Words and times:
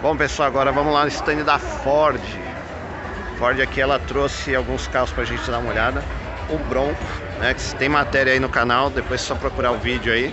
Bom 0.00 0.16
pessoal, 0.16 0.46
agora 0.46 0.70
vamos 0.70 0.94
lá 0.94 1.02
no 1.02 1.08
stand 1.08 1.42
da 1.42 1.58
Ford. 1.58 2.22
Ford 3.36 3.60
aqui 3.60 3.80
ela 3.80 3.98
trouxe 3.98 4.54
alguns 4.54 4.86
carros 4.86 5.10
pra 5.10 5.24
gente 5.24 5.50
dar 5.50 5.58
uma 5.58 5.70
olhada. 5.70 6.04
O 6.48 6.56
Bronco, 6.56 7.02
né? 7.40 7.52
Que 7.52 7.74
tem 7.74 7.88
matéria 7.88 8.32
aí 8.32 8.38
no 8.38 8.48
canal, 8.48 8.90
depois 8.90 9.20
é 9.20 9.24
só 9.24 9.34
procurar 9.34 9.72
o 9.72 9.78
vídeo 9.78 10.12
aí. 10.12 10.32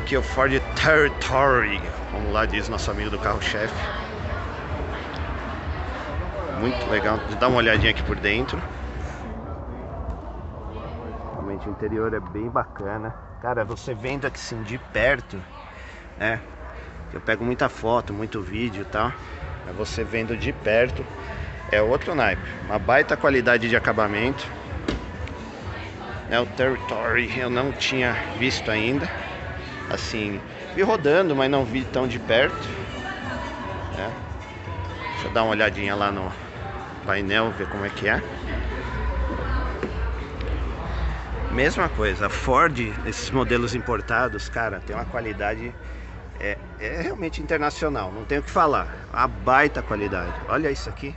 Aqui 0.00 0.16
é 0.16 0.18
o 0.18 0.22
Ford 0.22 0.52
Territory. 0.74 1.80
Vamos 2.10 2.32
lá, 2.32 2.44
diz 2.44 2.68
nosso 2.68 2.90
amigo 2.90 3.08
do 3.08 3.20
carro-chefe. 3.20 3.72
Muito 6.58 6.90
legal. 6.90 7.20
Dá 7.38 7.46
uma 7.46 7.58
olhadinha 7.58 7.92
aqui 7.92 8.02
por 8.02 8.16
dentro. 8.16 8.60
Realmente 11.34 11.68
o 11.68 11.70
interior 11.70 12.12
é 12.12 12.20
bem 12.20 12.50
bacana. 12.50 13.14
Cara, 13.40 13.64
você 13.64 13.94
vendo 13.94 14.26
aqui 14.26 14.40
assim 14.40 14.60
de 14.64 14.76
perto, 14.76 15.40
né? 16.18 16.40
Eu 17.12 17.20
pego 17.20 17.44
muita 17.44 17.68
foto, 17.68 18.12
muito 18.12 18.40
vídeo 18.40 18.84
tá? 18.84 19.14
Mas 19.66 19.76
você 19.76 20.04
vendo 20.04 20.36
de 20.36 20.52
perto 20.52 21.04
é 21.70 21.80
outro 21.80 22.14
naipe. 22.14 22.42
Uma 22.64 22.78
baita 22.78 23.16
qualidade 23.16 23.68
de 23.68 23.76
acabamento. 23.76 24.46
É 26.30 26.38
o 26.38 26.46
Territory 26.46 27.38
eu 27.38 27.50
não 27.50 27.72
tinha 27.72 28.12
visto 28.38 28.70
ainda. 28.70 29.08
Assim, 29.88 30.40
vi 30.74 30.82
rodando, 30.82 31.34
mas 31.34 31.50
não 31.50 31.64
vi 31.64 31.84
tão 31.84 32.06
de 32.06 32.18
perto. 32.18 32.68
Né? 33.96 34.12
Deixa 35.12 35.28
eu 35.28 35.32
dar 35.32 35.42
uma 35.42 35.50
olhadinha 35.50 35.94
lá 35.96 36.12
no 36.12 36.32
painel, 37.04 37.50
ver 37.50 37.68
como 37.68 37.84
é 37.84 37.90
que 37.90 38.08
é. 38.08 38.22
Mesma 41.50 41.88
coisa, 41.88 42.26
a 42.26 42.30
Ford, 42.30 42.78
esses 43.04 43.28
modelos 43.32 43.74
importados, 43.74 44.48
cara, 44.48 44.78
tem 44.78 44.94
uma 44.94 45.04
qualidade 45.04 45.74
é, 46.40 46.58
é 46.80 47.02
realmente 47.02 47.42
internacional, 47.42 48.10
não 48.10 48.24
tenho 48.24 48.40
o 48.40 48.44
que 48.44 48.50
falar. 48.50 48.88
A 49.12 49.28
baita 49.28 49.82
qualidade. 49.82 50.32
Olha 50.48 50.70
isso 50.70 50.88
aqui. 50.88 51.14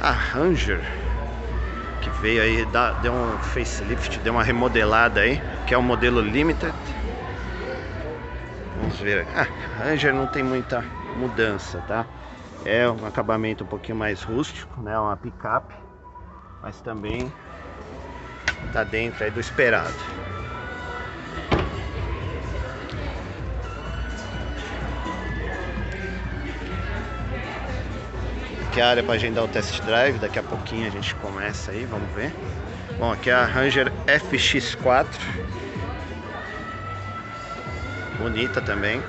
A 0.00 0.10
Ranger, 0.10 0.82
que 2.00 2.10
veio 2.22 2.42
aí, 2.42 2.64
dá, 2.66 2.92
deu 2.94 3.12
um 3.12 3.38
facelift, 3.38 4.18
deu 4.20 4.32
uma 4.32 4.42
remodelada 4.42 5.20
aí, 5.20 5.40
que 5.66 5.74
é 5.74 5.78
o 5.78 5.82
modelo 5.82 6.20
Limited. 6.20 6.74
Vamos 8.76 8.98
ver. 8.98 9.26
Ah, 9.36 9.46
Ranger 9.84 10.12
não 10.12 10.26
tem 10.26 10.42
muita 10.42 10.82
mudança, 11.16 11.78
tá? 11.86 12.04
É 12.64 12.88
um 12.88 13.06
acabamento 13.06 13.62
um 13.62 13.66
pouquinho 13.66 13.96
mais 13.96 14.22
rústico, 14.22 14.80
né? 14.80 14.98
Uma 14.98 15.16
picape, 15.16 15.74
mas 16.62 16.80
também 16.80 17.32
tá 18.72 18.84
dentro 18.84 19.24
aí 19.24 19.30
do 19.30 19.40
esperado. 19.40 19.94
Aqui 28.68 28.80
é 28.80 28.84
a 28.84 28.88
área 28.88 29.02
para 29.02 29.14
agendar 29.14 29.44
o 29.44 29.48
test 29.48 29.82
drive, 29.82 30.18
daqui 30.18 30.38
a 30.38 30.42
pouquinho 30.42 30.86
a 30.86 30.90
gente 30.90 31.14
começa 31.16 31.72
aí, 31.72 31.84
vamos 31.84 32.10
ver. 32.14 32.32
Bom, 32.98 33.12
aqui 33.12 33.28
é 33.28 33.34
a 33.34 33.44
Ranger 33.44 33.92
FX4. 34.06 35.06
Bonita 38.18 38.62
também. 38.62 39.02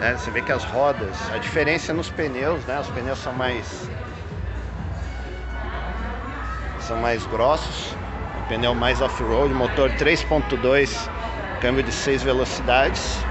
É, 0.00 0.12
você 0.12 0.30
vê 0.30 0.40
que 0.40 0.52
as 0.52 0.64
rodas, 0.64 1.16
a 1.32 1.38
diferença 1.38 1.92
é 1.92 1.94
nos 1.94 2.10
pneus, 2.10 2.64
né? 2.64 2.78
Os 2.78 2.88
pneus 2.88 3.18
são 3.18 3.32
mais 3.32 3.90
são 6.80 6.96
mais 6.96 7.24
grossos 7.26 7.94
pneu 8.50 8.74
mais 8.74 9.00
off-road, 9.00 9.54
motor 9.54 9.88
3.2, 9.90 11.08
câmbio 11.60 11.84
de 11.84 11.92
6 11.92 12.24
velocidades. 12.24 13.24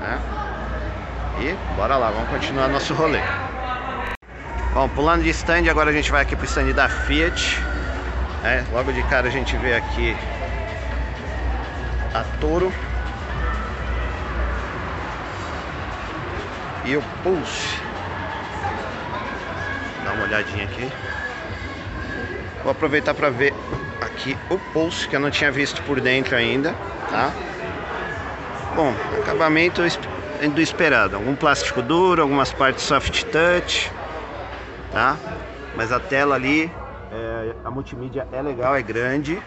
Né? 0.00 0.18
E 1.38 1.76
bora 1.76 1.96
lá, 1.96 2.10
vamos 2.10 2.28
continuar 2.30 2.66
nosso 2.66 2.92
rolê. 2.94 3.20
Bom, 4.72 4.88
pulando 4.88 5.22
de 5.22 5.30
stand, 5.30 5.70
agora 5.70 5.90
a 5.90 5.92
gente 5.92 6.10
vai 6.10 6.22
aqui 6.22 6.34
pro 6.34 6.44
stand 6.46 6.72
da 6.72 6.88
Fiat. 6.88 7.60
Né? 8.42 8.66
Logo 8.72 8.92
de 8.92 9.04
cara 9.04 9.28
a 9.28 9.30
gente 9.30 9.56
vê 9.58 9.74
aqui 9.74 10.16
a 12.12 12.24
Toro. 12.40 12.72
E 16.84 16.96
o 16.96 17.02
Pulse. 17.22 17.78
Dá 20.04 20.12
uma 20.12 20.24
olhadinha 20.24 20.64
aqui. 20.64 20.90
Vou 22.64 22.72
aproveitar 22.72 23.12
para 23.12 23.28
ver 23.28 23.52
aqui 24.00 24.34
o 24.48 24.58
pulso 24.58 25.06
que 25.06 25.14
eu 25.14 25.20
não 25.20 25.30
tinha 25.30 25.52
visto 25.52 25.82
por 25.82 26.00
dentro 26.00 26.34
ainda, 26.34 26.74
tá? 27.10 27.30
Bom, 28.74 28.94
acabamento 29.20 29.82
do 30.54 30.60
esperado, 30.62 31.14
algum 31.14 31.36
plástico 31.36 31.82
duro, 31.82 32.22
algumas 32.22 32.54
partes 32.54 32.82
soft 32.84 33.24
touch, 33.24 33.92
tá? 34.90 35.18
Mas 35.76 35.92
a 35.92 36.00
tela 36.00 36.36
ali, 36.36 36.72
é, 37.12 37.52
a 37.66 37.70
multimídia 37.70 38.26
é 38.32 38.40
legal, 38.40 38.74
é 38.74 38.80
grande, 38.80 39.42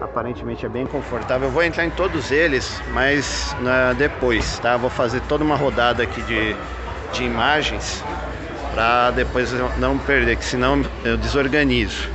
aparentemente 0.00 0.66
é 0.66 0.68
bem 0.68 0.86
confortável. 0.86 1.46
Eu 1.46 1.52
vou 1.52 1.62
entrar 1.62 1.84
em 1.84 1.90
todos 1.90 2.32
eles, 2.32 2.82
mas 2.92 3.56
né, 3.60 3.94
depois, 3.96 4.58
tá? 4.58 4.76
Vou 4.76 4.90
fazer 4.90 5.20
toda 5.20 5.44
uma 5.44 5.54
rodada 5.54 6.02
aqui 6.02 6.20
de, 6.22 6.56
de 7.12 7.22
imagens 7.22 8.04
para 8.78 9.10
depois 9.10 9.50
não 9.78 9.98
perder, 9.98 10.36
que 10.36 10.44
senão 10.44 10.84
eu 11.04 11.16
desorganizo. 11.16 12.08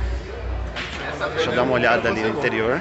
Deixa 1.34 1.50
eu 1.50 1.54
dar 1.54 1.62
uma 1.62 1.74
olhada 1.74 2.08
ali 2.08 2.22
no 2.22 2.30
interior. 2.30 2.80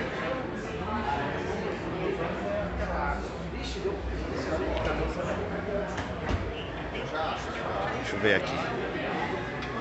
Deixa 7.98 8.16
eu 8.16 8.20
ver 8.22 8.36
aqui. 8.36 8.58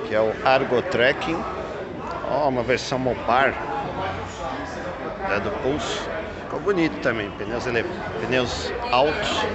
Que 0.05 0.15
é 0.15 0.19
o 0.19 0.33
Argo 0.43 0.81
Trekking. 0.81 1.41
Ó, 2.29 2.43
oh, 2.43 2.49
uma 2.49 2.61
versão 2.61 2.99
Mopar. 2.99 3.53
É 5.33 5.39
do 5.39 5.49
Pulse. 5.61 6.01
Ficou 6.41 6.59
bonito 6.59 6.99
também. 6.99 7.31
Pneus, 7.31 7.65
ele... 7.65 7.85
Pneus 8.19 8.69
altos. 8.91 9.45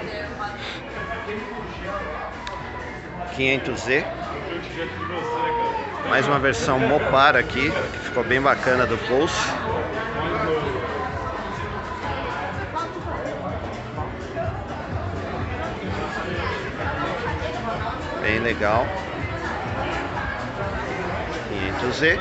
500Z. 3.37 4.18
Mais 6.09 6.27
uma 6.29 6.39
versão 6.39 6.79
Mopar 6.79 7.35
aqui, 7.37 7.71
que 7.71 7.99
ficou 7.99 8.23
bem 8.23 8.41
bacana 8.41 8.87
do 8.87 8.97
Pulse. 9.09 9.35
Bem 18.23 18.39
legal. 18.39 18.87
500Z. 21.83 22.19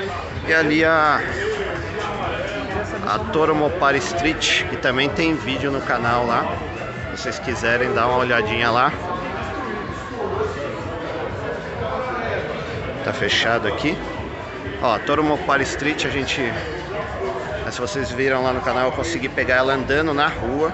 E 0.47 0.53
ali 0.53 0.84
a 0.84 1.22
a 3.06 3.19
Toro 3.31 3.56
Mopar 3.56 3.96
Street, 3.96 4.63
que 4.67 4.78
também 4.78 5.09
tem 5.09 5.35
vídeo 5.35 5.72
no 5.72 5.81
canal 5.81 6.25
lá. 6.25 6.57
Se 7.12 7.22
vocês 7.23 7.40
quiserem 7.40 7.94
dar 7.94 8.07
uma 8.07 8.17
olhadinha 8.17 8.72
lá. 8.72 8.91
Tá 13.07 13.13
fechado 13.13 13.69
aqui. 13.69 13.97
Ó, 14.81 15.00
Toro 15.00 15.23
Mopar 15.23 15.62
Street 15.62 16.03
a 16.03 16.09
gente... 16.09 16.41
Se 17.72 17.79
vocês 17.79 18.12
viram 18.12 18.44
lá 18.44 18.51
no 18.51 18.59
canal, 18.59 18.88
eu 18.88 18.91
consegui 18.91 19.29
pegar 19.29 19.56
ela 19.56 19.73
andando 19.73 20.13
na 20.13 20.28
rua. 20.28 20.73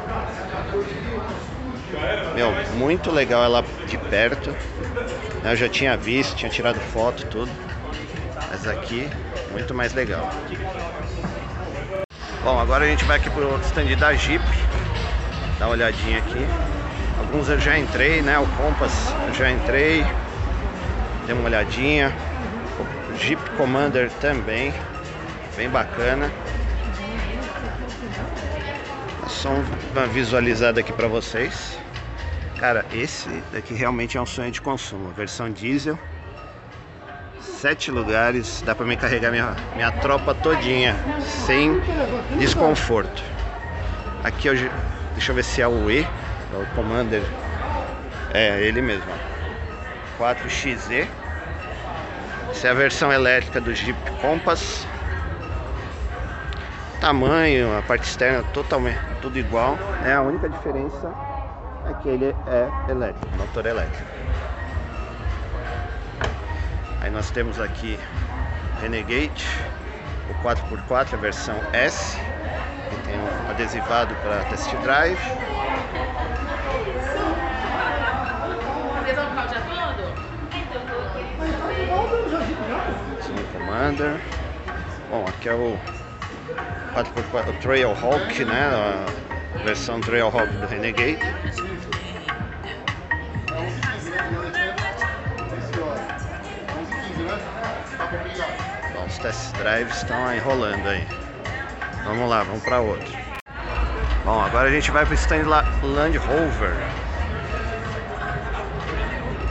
Meu, 2.34 2.52
muito 2.76 3.12
legal 3.12 3.44
ela 3.44 3.64
de 3.86 4.00
perto. 4.00 4.50
Eu 5.46 5.56
já 5.56 5.70
tinha 5.70 5.96
visto, 5.96 6.36
tinha 6.36 6.50
tirado 6.50 6.80
foto, 6.80 7.24
tudo. 7.28 7.52
Mas 8.50 8.68
aqui, 8.68 9.08
muito 9.52 9.76
mais 9.76 9.94
legal. 9.94 10.28
Bom, 12.44 12.60
agora 12.60 12.86
a 12.86 12.88
gente 12.88 13.06
vai 13.06 13.18
aqui 13.18 13.30
pro 13.30 13.60
stand 13.60 13.96
da 14.00 14.12
Jeep. 14.16 14.44
Dá 15.60 15.68
uma 15.68 15.74
olhadinha 15.74 16.18
aqui. 16.18 16.48
Alguns 17.20 17.48
eu 17.48 17.60
já 17.60 17.78
entrei, 17.78 18.24
né? 18.24 18.40
O 18.40 18.48
Compass 18.58 19.14
eu 19.28 19.34
já 19.36 19.52
entrei. 19.52 20.04
Dê 21.26 21.32
uma 21.32 21.44
olhadinha. 21.46 22.14
Jeep 23.24 23.42
Commander 23.52 24.12
também. 24.20 24.74
Bem 25.56 25.70
bacana. 25.70 26.30
Só 29.30 29.50
uma 29.94 30.08
visualizada 30.08 30.82
aqui 30.82 30.92
para 30.92 31.08
vocês. 31.08 31.80
Cara, 32.60 32.86
esse 32.94 33.30
daqui 33.54 33.74
realmente 33.74 34.18
é 34.18 34.22
um 34.22 34.26
sonho 34.26 34.52
de 34.52 34.62
consumo. 34.62 35.10
Versão 35.12 35.50
diesel. 35.50 35.98
Sete 37.40 37.90
lugares. 37.92 38.62
Dá 38.66 38.76
para 38.76 38.86
me 38.86 38.98
carregar 38.98 39.32
minha, 39.32 39.56
minha 39.74 39.92
tropa 39.92 40.36
todinha. 40.36 40.94
Sem 41.46 41.80
desconforto. 42.38 43.24
Aqui 44.22 44.50
eu, 44.50 44.54
deixa 45.14 45.32
eu 45.32 45.36
ver 45.36 45.46
se 45.46 45.62
é 45.62 45.68
o 45.68 45.90
E. 45.90 46.02
É 46.02 46.58
o 46.58 46.66
Commander. 46.76 47.24
É, 48.34 48.62
ele 48.62 48.82
mesmo. 48.82 49.14
4XE. 50.20 51.08
Essa 52.54 52.68
é 52.68 52.72
a 52.72 52.74
versão 52.76 53.12
elétrica 53.12 53.60
do 53.60 53.74
Jeep 53.74 54.00
Compass. 54.22 54.86
tamanho, 57.02 57.76
a 57.76 57.82
parte 57.82 58.04
externa 58.04 58.44
totalmente 58.54 59.00
tudo 59.22 59.38
igual. 59.40 59.78
É 60.06 60.14
a 60.14 60.22
única 60.22 60.48
diferença 60.48 61.12
é 61.90 61.94
que 62.02 62.08
ele 62.08 62.34
é 62.46 62.70
elétrico, 62.90 63.28
motor 63.36 63.66
elétrico. 63.66 64.08
Aí 67.02 67.10
nós 67.10 67.32
temos 67.32 67.60
aqui 67.60 68.00
Renegade, 68.80 69.46
o 70.30 70.48
4x4, 70.48 71.16
a 71.16 71.18
versão 71.18 71.56
S, 71.74 72.18
que 72.90 72.96
tem 73.08 73.20
um 73.20 73.50
adesivado 73.50 74.16
para 74.18 74.44
test 74.44 74.74
drive. 74.76 75.20
Commander. 83.74 84.20
Bom, 85.10 85.26
aqui 85.28 85.50
é 85.50 85.54
o 85.54 85.76
4x4 86.94 87.50
o 87.50 87.54
Trailhawk, 87.60 88.46
né? 88.46 88.70
A 89.56 89.64
versão 89.64 90.00
Trailhawk 90.00 90.46
do 90.46 90.68
Renegade. 90.68 91.18
Bom, 98.94 99.06
os 99.08 99.18
test 99.18 99.56
drives 99.56 99.98
estão 99.98 100.36
enrolando 100.36 100.88
aí. 100.88 101.08
Vamos 102.06 102.30
lá, 102.30 102.44
vamos 102.44 102.62
para 102.62 102.80
outro. 102.80 103.12
Bom, 104.24 104.40
agora 104.40 104.70
a 104.70 104.72
gente 104.72 104.92
vai 104.92 105.04
para 105.04 105.16
o 105.82 105.88
Land 105.88 106.18
Rover. 106.20 106.76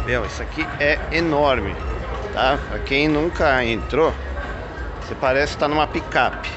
Meu, 0.07 0.25
isso 0.27 0.41
aqui 0.43 0.65
é 0.79 0.97
enorme, 1.11 1.75
tá? 2.33 2.59
Para 2.69 2.79
quem 2.81 3.09
nunca 3.09 3.65
entrou, 3.65 4.13
você 5.01 5.15
parece 5.15 5.53
estar 5.55 5.69
numa 5.69 5.87
picape. 5.87 6.49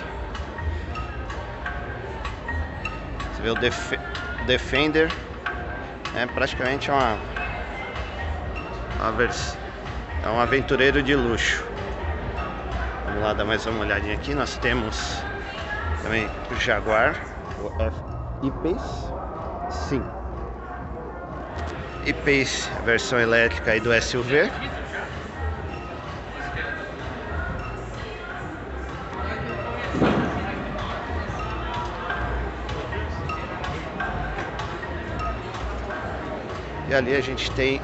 Você 3.34 3.42
vê 3.42 3.50
o 3.50 3.56
Def 3.56 3.94
Defender, 4.46 5.12
é 6.16 6.26
praticamente 6.28 6.90
uma, 6.90 7.18
uma 9.00 9.12
versão, 9.12 9.60
é 10.24 10.30
um 10.30 10.40
aventureiro 10.40 11.02
de 11.02 11.16
luxo. 11.16 11.64
Vamos 13.06 13.22
lá 13.22 13.34
dar 13.34 13.46
mais 13.46 13.66
uma 13.66 13.82
olhadinha 13.82 14.14
aqui. 14.14 14.34
Nós 14.34 14.58
temos 14.58 15.24
também 16.04 16.30
o 16.52 16.56
Jaguar, 16.60 17.16
o 17.60 17.82
F-E-Pace, 17.82 19.14
sim. 19.70 20.04
E-Pace, 22.06 22.70
versão 22.84 23.20
elétrica 23.20 23.72
aí 23.72 23.80
do 23.80 23.92
SUV. 24.00 24.52
E 36.96 36.98
ali 36.98 37.14
a 37.14 37.20
gente 37.20 37.52
tem 37.52 37.82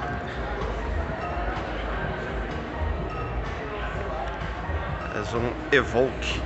um 5.34 5.76
Evoque. 5.76 6.42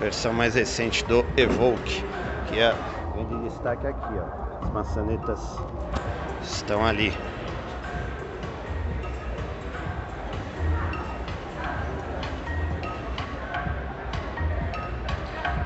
Versão 0.00 0.32
mais 0.32 0.54
recente 0.54 1.04
do 1.04 1.22
Evoque 1.36 2.02
que 2.48 2.60
é 2.60 2.74
vem 3.14 3.26
de 3.26 3.50
destaque 3.50 3.86
aqui 3.86 4.14
ó. 4.14 4.64
As 4.64 4.70
maçanetas. 4.70 5.58
estão 6.42 6.86
ali. 6.86 7.12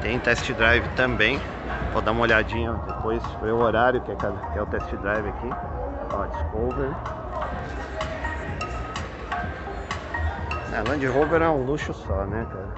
Tem 0.03 0.19
test 0.19 0.53
drive 0.55 0.89
também 0.97 1.41
Vou 1.93 2.03
dar 2.03 2.13
uma 2.13 2.23
olhadinha 2.23 2.73
depois 2.87 3.23
ver 3.43 3.53
o 3.53 3.59
horário 3.59 4.01
que 4.01 4.13
é, 4.13 4.17
que 4.17 4.59
é 4.59 4.63
o 4.63 4.67
test 4.67 4.91
drive 4.97 5.29
aqui. 5.29 5.51
Ó, 6.13 6.27
Discover. 6.27 6.91
É, 10.73 10.83
Land 10.89 11.07
Rover 11.07 11.43
é 11.43 11.49
um 11.49 11.65
luxo 11.65 11.95
só, 11.95 12.27
né, 12.27 12.47
cara? 12.53 12.69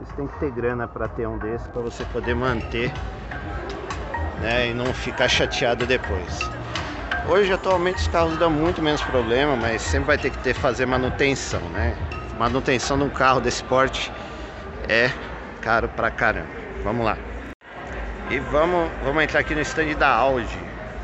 Você 0.00 0.12
tem 0.16 0.26
que 0.26 0.38
ter 0.38 0.50
grana 0.50 0.88
para 0.88 1.06
ter 1.06 1.28
um 1.28 1.38
desse 1.38 1.68
para 1.68 1.80
você 1.80 2.04
poder 2.06 2.34
manter, 2.34 2.92
né, 4.40 4.68
e 4.68 4.74
não 4.74 4.86
ficar 4.92 5.28
chateado 5.28 5.86
depois. 5.86 6.50
Hoje 7.26 7.52
atualmente 7.52 7.98
os 7.98 8.08
carros 8.08 8.36
dão 8.36 8.50
muito 8.50 8.82
menos 8.82 9.00
problema, 9.02 9.56
mas 9.56 9.80
sempre 9.80 10.08
vai 10.08 10.18
ter 10.18 10.30
que 10.30 10.38
ter 10.38 10.54
fazer 10.54 10.86
manutenção, 10.86 11.60
né? 11.70 11.96
Manutenção 12.36 12.98
de 12.98 13.04
um 13.04 13.08
carro 13.08 13.40
desse 13.40 13.62
porte 13.64 14.12
é 14.88 15.10
caro 15.62 15.88
pra 15.88 16.10
caramba. 16.10 16.50
Vamos 16.82 17.06
lá. 17.06 17.16
E 18.30 18.38
vamos, 18.38 18.90
vamos 19.02 19.22
entrar 19.22 19.40
aqui 19.40 19.54
no 19.54 19.60
stand 19.60 19.94
da 19.98 20.08
Audi. 20.08 20.58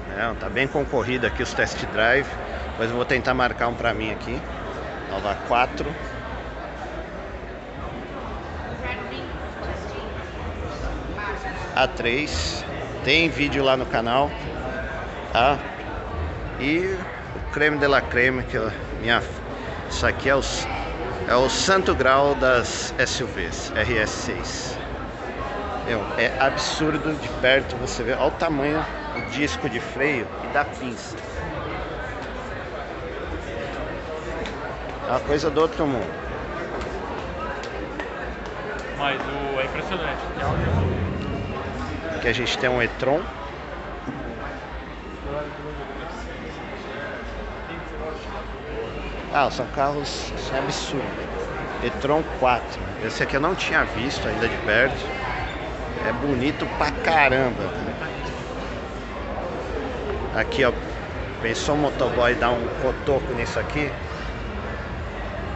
Né? 0.08 0.34
Tá 0.40 0.48
bem 0.48 0.66
concorrido 0.66 1.26
aqui 1.26 1.42
os 1.42 1.52
test 1.52 1.84
drive. 1.86 2.26
Depois 2.70 2.90
eu 2.90 2.96
vou 2.96 3.04
tentar 3.04 3.34
marcar 3.34 3.68
um 3.68 3.74
pra 3.74 3.92
mim 3.92 4.10
aqui. 4.10 4.40
Nova 5.10 5.36
4. 5.46 5.86
A3. 11.76 12.64
Tem 13.04 13.28
vídeo 13.28 13.62
lá 13.62 13.76
no 13.76 13.84
canal. 13.84 14.30
Tá? 15.32 15.58
E 16.58 16.96
o 17.36 17.52
creme 17.52 17.78
de 17.78 17.86
la 17.86 18.00
creme, 18.00 18.42
que 18.44 18.58
minha. 19.00 19.22
Isso 19.90 20.06
aqui 20.06 20.28
é 20.28 20.36
o, 20.36 20.40
é 21.28 21.34
o 21.34 21.50
santo 21.50 21.94
grau 21.94 22.34
das 22.34 22.94
SUVs 23.06 23.72
RS6. 23.74 24.79
Meu, 25.90 26.00
é 26.16 26.32
absurdo 26.38 27.12
de 27.14 27.28
perto 27.40 27.74
você 27.74 28.04
ver. 28.04 28.16
Olha 28.16 28.28
o 28.28 28.30
tamanho 28.30 28.80
do 29.12 29.22
disco 29.32 29.68
de 29.68 29.80
freio 29.80 30.24
e 30.44 30.46
da 30.54 30.64
pinça. 30.64 31.16
É 35.08 35.10
uma 35.10 35.18
coisa 35.18 35.50
do 35.50 35.60
outro 35.60 35.84
mundo. 35.88 36.06
Mas 38.98 39.20
o, 39.20 39.60
é 39.60 39.64
impressionante. 39.64 40.20
Aqui 42.14 42.28
a 42.28 42.32
gente 42.34 42.56
tem 42.56 42.70
um 42.70 42.80
e-tron. 42.80 43.20
Ah, 49.34 49.50
são 49.50 49.66
carros 49.74 50.32
são 50.38 50.56
absurdos. 50.56 51.08
e-tron 51.82 52.22
4. 52.38 52.80
Esse 53.04 53.24
aqui 53.24 53.34
eu 53.34 53.40
não 53.40 53.56
tinha 53.56 53.82
visto 53.82 54.28
ainda 54.28 54.48
de 54.48 54.56
perto. 54.58 55.29
É 56.06 56.12
bonito 56.12 56.66
pra 56.78 56.90
caramba. 56.90 57.62
Aqui, 60.34 60.64
ó. 60.64 60.72
Pensou 61.42 61.74
o 61.74 61.78
motoboy 61.78 62.34
dar 62.34 62.50
um 62.50 62.68
cotoco 62.82 63.32
nisso 63.34 63.58
aqui? 63.58 63.90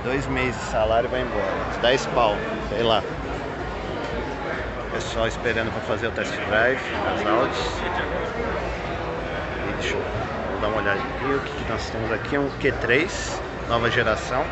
Dois 0.03 0.27
meses 0.27 0.57
de 0.61 0.67
salário 0.71 1.09
vai 1.09 1.23
embora. 1.23 1.81
10 1.81 2.07
pau, 2.07 2.37
sei 2.69 2.83
lá. 2.83 3.03
Pessoal 4.93 5.27
esperando 5.27 5.73
para 5.73 5.81
fazer 5.83 6.09
o 6.09 6.11
test 6.13 6.33
drive 6.49 6.81
das 7.05 7.27
Audi. 7.27 7.59
E 9.69 9.73
deixa 9.81 9.97
eu 9.97 10.61
dar 10.61 10.69
uma 10.69 10.79
olhada 10.79 11.01
aqui. 11.01 11.25
O 11.25 11.41
que, 11.41 11.73
nós 11.73 11.91
temos 11.91 12.13
aqui? 12.13 12.39
Um 12.39 12.51
Q3, 12.61 13.41
nova 13.69 13.91
geração. 13.91 14.45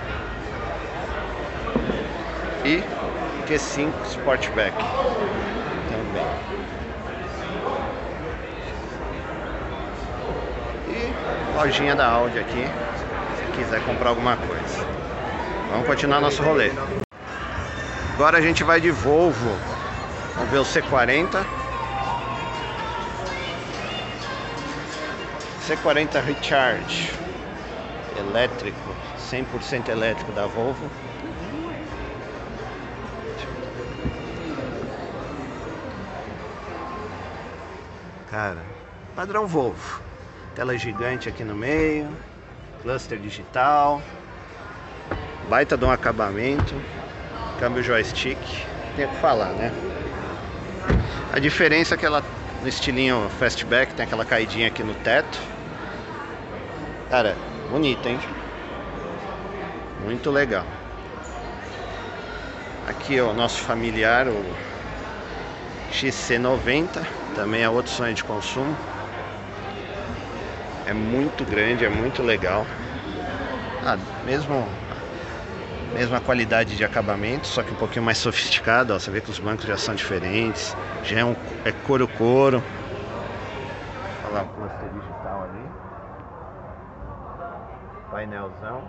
E 2.64 2.82
Q5 3.46 3.92
Sportback 4.04 4.74
E 10.88 11.56
lojinha 11.56 11.94
da 11.94 12.06
Audi 12.06 12.38
aqui, 12.38 12.64
se 13.36 13.56
quiser 13.56 13.84
comprar 13.84 14.10
alguma 14.10 14.36
coisa. 14.36 14.86
Vamos 15.70 15.86
continuar 15.86 16.20
nosso 16.20 16.42
rolê. 16.42 16.70
Agora 18.14 18.38
a 18.38 18.40
gente 18.40 18.62
vai 18.62 18.80
de 18.80 18.90
Volvo. 18.90 19.56
Vamos 20.36 20.50
ver 20.50 20.58
o 20.58 20.64
C40. 20.64 21.44
C40 25.66 26.20
Recharge 26.22 27.22
elétrico, 28.18 28.94
100% 29.18 29.88
elétrico 29.88 30.32
da 30.32 30.46
Volvo. 30.46 30.90
Cara, 38.32 38.64
padrão 39.14 39.46
Volvo. 39.46 40.00
Tela 40.54 40.74
gigante 40.78 41.28
aqui 41.28 41.44
no 41.44 41.54
meio, 41.54 42.08
cluster 42.80 43.18
digital, 43.18 44.00
baita 45.50 45.76
de 45.76 45.84
um 45.84 45.90
acabamento, 45.90 46.74
câmbio 47.60 47.82
joystick, 47.82 48.38
tem 48.96 49.06
que 49.06 49.16
falar, 49.16 49.50
né? 49.50 49.70
A 51.30 51.38
diferença 51.38 51.94
é 51.94 51.98
que 51.98 52.06
ela 52.06 52.24
no 52.62 52.68
estilinho 52.68 53.28
fastback 53.38 53.92
tem 53.92 54.06
aquela 54.06 54.24
caidinha 54.24 54.68
aqui 54.68 54.82
no 54.82 54.94
teto. 54.94 55.38
Cara, 57.10 57.36
bonita, 57.70 58.08
hein? 58.08 58.18
Muito 60.06 60.30
legal. 60.30 60.64
Aqui 62.88 63.20
ó, 63.20 63.28
o 63.28 63.34
nosso 63.34 63.60
familiar, 63.60 64.26
o 64.26 64.42
XC90, 65.92 67.21
também 67.34 67.62
é 67.62 67.68
outro 67.68 67.92
sonho 67.92 68.14
de 68.14 68.24
consumo. 68.24 68.76
É 70.86 70.92
muito 70.92 71.44
grande, 71.44 71.84
é 71.84 71.88
muito 71.88 72.22
legal. 72.22 72.66
Ah, 73.84 73.96
mesmo 74.24 74.66
mesma 75.94 76.20
qualidade 76.20 76.76
de 76.76 76.84
acabamento, 76.84 77.46
só 77.46 77.62
que 77.62 77.72
um 77.72 77.76
pouquinho 77.76 78.04
mais 78.04 78.18
sofisticado. 78.18 78.94
Ó, 78.94 78.98
você 78.98 79.10
vê 79.10 79.20
que 79.20 79.30
os 79.30 79.38
bancos 79.38 79.66
já 79.66 79.76
são 79.76 79.94
diferentes, 79.94 80.76
já 81.04 81.20
é, 81.20 81.24
um, 81.24 81.36
é 81.64 81.72
couro 81.72 82.08
couro. 82.08 82.62
Olha 84.24 84.34
lá 84.34 84.42
o 84.42 84.46
cluster 84.46 84.88
digital 84.88 85.44
ali, 85.44 85.66
painelzão, 88.10 88.82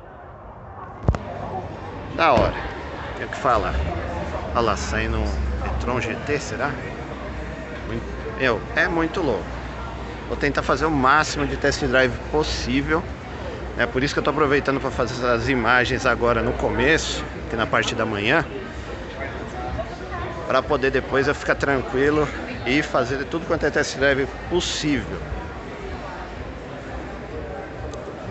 da 2.15 2.31
hora. 2.31 2.55
Tem 3.17 3.25
o 3.25 3.29
que 3.29 3.37
falar. 3.37 3.75
Olha 4.55 4.61
lá, 4.61 4.77
saindo 4.77 5.17
um 5.17 5.25
e-tron 5.65 5.99
GT, 5.99 6.39
será? 6.39 6.71
Meu, 8.39 8.61
é 8.75 8.87
muito 8.87 9.21
louco. 9.21 9.43
Vou 10.27 10.37
tentar 10.37 10.63
fazer 10.63 10.85
o 10.85 10.91
máximo 10.91 11.45
de 11.45 11.57
test 11.57 11.83
drive 11.83 12.13
possível. 12.31 13.03
É 13.77 13.85
por 13.85 14.03
isso 14.03 14.13
que 14.13 14.19
eu 14.19 14.21
estou 14.21 14.31
aproveitando 14.31 14.79
para 14.79 14.91
fazer 14.91 15.25
as 15.25 15.49
imagens 15.49 16.05
agora 16.05 16.41
no 16.41 16.53
começo, 16.53 17.23
aqui 17.45 17.55
na 17.55 17.65
parte 17.65 17.95
da 17.95 18.05
manhã, 18.05 18.45
para 20.47 20.61
poder 20.61 20.91
depois 20.91 21.27
eu 21.27 21.33
ficar 21.33 21.55
tranquilo 21.55 22.27
e 22.65 22.83
fazer 22.83 23.25
tudo 23.25 23.45
quanto 23.45 23.65
é 23.65 23.71
test 23.71 23.97
drive 23.97 24.27
possível. 24.49 25.19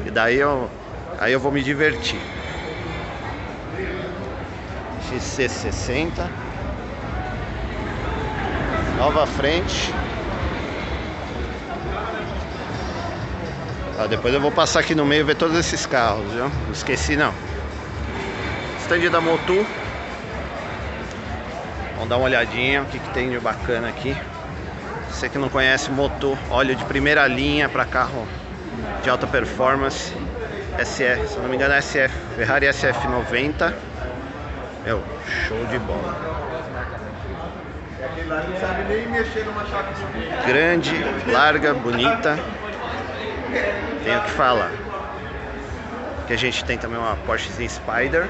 E 0.06 0.10
daí 0.10 0.38
eu, 0.38 0.70
aí 1.18 1.32
eu 1.32 1.40
vou 1.40 1.52
me 1.52 1.62
divertir. 1.62 2.20
XC60 5.10 6.51
Nova 9.02 9.26
frente 9.26 9.92
Ó, 13.98 14.06
depois 14.06 14.32
eu 14.32 14.40
vou 14.40 14.52
passar 14.52 14.78
aqui 14.78 14.94
no 14.94 15.04
meio 15.04 15.22
e 15.22 15.24
ver 15.24 15.34
todos 15.34 15.58
esses 15.58 15.84
carros, 15.86 16.24
viu? 16.32 16.44
Não 16.48 16.72
esqueci 16.72 17.16
não. 17.16 17.34
Stand 18.78 19.10
da 19.10 19.20
Motu. 19.20 19.66
Vamos 21.94 22.08
dar 22.08 22.16
uma 22.16 22.26
olhadinha 22.26 22.82
o 22.82 22.84
que, 22.86 23.00
que 23.00 23.10
tem 23.10 23.28
de 23.28 23.40
bacana 23.40 23.88
aqui. 23.88 24.16
Você 25.10 25.28
que 25.28 25.36
não 25.36 25.48
conhece 25.48 25.90
Motu, 25.90 26.38
óleo 26.48 26.76
de 26.76 26.84
primeira 26.84 27.26
linha 27.26 27.68
para 27.68 27.84
carro 27.84 28.24
de 29.02 29.10
alta 29.10 29.26
performance. 29.26 30.14
SF, 30.78 31.26
se 31.26 31.38
não 31.40 31.48
me 31.48 31.56
engano 31.56 31.74
é 31.74 31.82
SF, 31.82 32.14
Ferrari 32.36 32.66
SF90. 32.66 33.74
Meu, 34.86 35.02
show 35.48 35.66
de 35.66 35.78
bola. 35.80 36.51
Grande, 40.46 40.92
larga, 41.26 41.74
bonita. 41.74 42.38
Tenho 44.04 44.20
que 44.22 44.30
falar. 44.30 44.70
Que 46.26 46.32
a 46.32 46.36
gente 46.36 46.64
tem 46.64 46.78
também 46.78 46.98
uma 46.98 47.16
Porsche 47.16 47.68
Spider. 47.68 48.28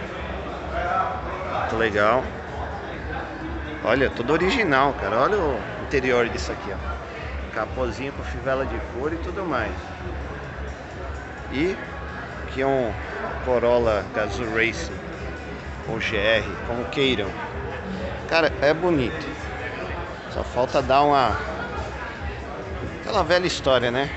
Muito 1.60 1.76
legal. 1.76 2.24
Olha, 3.84 4.10
tudo 4.10 4.32
original, 4.32 4.94
cara. 4.94 5.16
Olha 5.18 5.38
o 5.38 5.60
interior 5.84 6.28
disso 6.28 6.52
aqui, 6.52 6.72
ó. 6.72 7.54
Capozinho 7.54 8.12
com 8.12 8.22
fivela 8.22 8.64
de 8.64 8.78
couro 8.94 9.14
e 9.14 9.18
tudo 9.18 9.44
mais. 9.44 9.72
E 11.50 11.76
aqui 12.42 12.62
é 12.62 12.66
um 12.66 12.92
Corolla 13.44 14.04
Gazoo 14.14 14.46
Racing 14.54 14.96
ou 15.88 15.96
GR, 15.96 16.48
como 16.66 16.84
queiram. 16.86 17.28
Cara, 18.28 18.52
é 18.62 18.72
bonito. 18.72 19.31
Só 20.32 20.42
falta 20.42 20.80
dar 20.80 21.02
uma 21.02 21.36
aquela 23.00 23.22
velha 23.22 23.46
história, 23.46 23.90
né? 23.90 24.08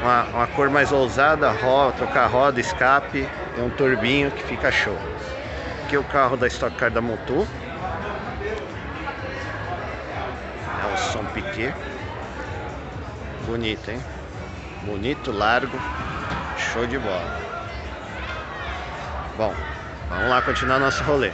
uma, 0.00 0.24
uma 0.24 0.46
cor 0.48 0.70
mais 0.70 0.92
ousada, 0.92 1.50
roda, 1.50 1.92
trocar 1.92 2.26
roda, 2.26 2.60
escape 2.60 3.28
e 3.56 3.60
um 3.60 3.70
turbinho 3.70 4.30
que 4.30 4.42
fica 4.44 4.70
show. 4.70 4.96
Aqui 5.84 5.96
é 5.96 5.98
o 5.98 6.04
carro 6.04 6.36
da 6.36 6.46
Stock 6.46 6.76
Car 6.76 6.90
da 6.90 7.00
Motu. 7.00 7.46
É 10.82 10.94
o 10.94 10.98
som 10.98 11.24
Piquet. 11.26 11.74
Bonito, 13.46 13.90
hein? 13.90 14.02
Bonito, 14.82 15.32
largo, 15.32 15.78
show 16.56 16.86
de 16.86 16.98
bola. 16.98 17.40
Bom, 19.36 19.54
vamos 20.08 20.28
lá 20.28 20.42
continuar 20.42 20.78
nosso 20.78 21.02
rolê. 21.04 21.30